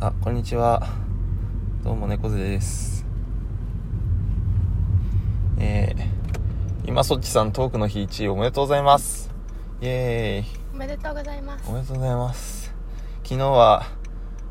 [0.00, 0.82] あ、こんにちは。
[1.84, 3.06] どうも、猫背です。
[5.58, 9.30] えー、今そっちさんトークの日1位おめでとうございます。
[9.80, 10.60] イエーイ。
[10.74, 12.74] おめでとうございますおめでとうございます。
[13.22, 13.84] 昨日は、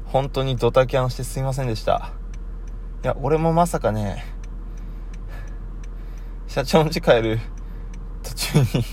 [0.06, 2.14] 本当にドタキャンしてすいませんでした。
[3.04, 4.24] いや、俺もまさかね、
[6.48, 7.40] 社長の家帰る
[8.24, 8.86] 途中に、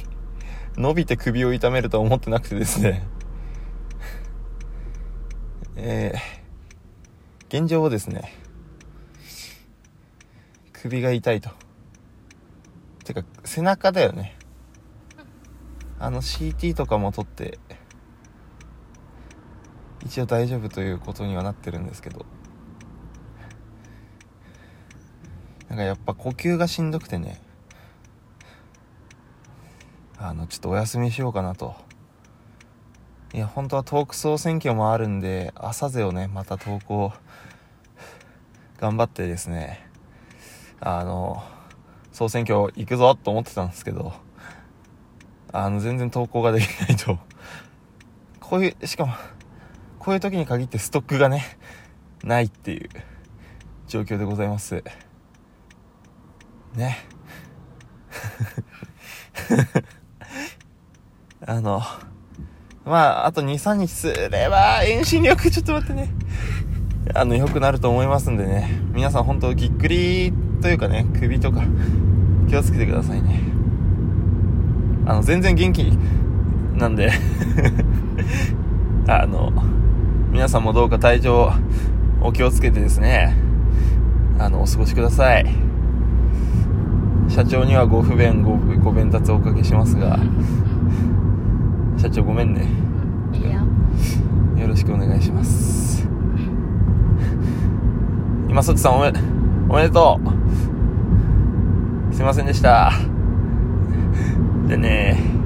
[0.77, 3.07] 伸びて首を痛めるとは思ってなくてですね。
[5.77, 6.39] えー、
[7.52, 8.32] 現状をですね、
[10.72, 11.50] 首が痛いと。
[13.04, 14.38] てか、背中だよね。
[15.98, 17.59] あの CT とかも取って、
[20.06, 22.24] 一応大丈夫ということにはなってるんですけど。
[25.68, 27.42] なんかやっぱ呼吸がしんどくてね、
[30.18, 31.74] あの、ちょっとお休みしようかなと。
[33.33, 37.12] いや、本当はトーク総選挙もあるんで、朝勢をね、また投稿、
[38.80, 39.88] 頑張ってですね、
[40.80, 41.41] あの、
[42.10, 44.13] 総選挙行くぞと思ってたんですけど、
[45.52, 47.21] あの、全然投稿ができないと。
[48.41, 49.13] こういう、しかも、
[50.01, 51.57] こういう時に限ってストックがね、
[52.24, 52.88] ないっていう
[53.87, 54.82] 状況でございます。
[56.74, 56.99] ね。
[61.47, 61.80] あの、
[62.91, 66.12] まあ、あと2、3日すれば、遠心力、ちょっと待ってね。
[67.15, 68.69] あの、良くなると思いますんでね。
[68.93, 71.62] 皆さん本当ぎっくりというかね、首とか、
[72.49, 73.43] 気をつけてくださいね。
[75.06, 75.93] あの、全然元気
[76.75, 77.12] なんで、
[79.06, 79.53] あの、
[80.32, 81.53] 皆さんもどうか体調
[82.21, 83.37] お気をつけてですね、
[84.41, 85.47] あの、お過ごしください。
[87.28, 90.19] 社長にはご不便ご、ご鞭達をおかけしますが、
[92.11, 92.66] 社長ごめんね。
[93.33, 93.61] いいよ
[94.62, 96.09] よろしくお願いします。
[98.49, 99.12] 今そっちさんおめ、
[99.69, 100.19] おめでと
[102.11, 102.12] う。
[102.12, 102.91] すいませんでした。
[104.66, 105.39] でね